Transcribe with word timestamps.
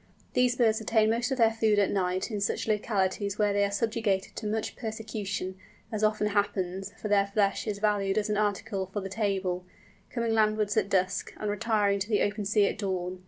These 0.33 0.55
birds 0.55 0.81
obtain 0.81 1.11
most 1.11 1.29
of 1.29 1.37
their 1.37 1.51
food 1.51 1.77
at 1.77 1.91
night 1.91 2.31
in 2.31 2.41
such 2.41 2.67
localities 2.67 3.37
where 3.37 3.53
they 3.53 3.63
are 3.63 3.69
subjected 3.69 4.35
to 4.35 4.47
much 4.47 4.75
persecution, 4.75 5.59
as 5.91 6.03
often 6.03 6.25
happens, 6.29 6.91
for 6.99 7.07
their 7.07 7.27
flesh 7.27 7.67
is 7.67 7.77
valued 7.77 8.17
as 8.17 8.27
an 8.27 8.35
article 8.35 8.87
for 8.87 8.99
the 9.01 9.09
table, 9.09 9.63
coming 10.09 10.33
landwards 10.33 10.75
at 10.75 10.89
dusk, 10.89 11.35
and 11.37 11.51
retiring 11.51 11.99
to 11.99 12.09
the 12.09 12.23
open 12.23 12.45
sea 12.45 12.65
at 12.65 12.79
dawn. 12.79 13.19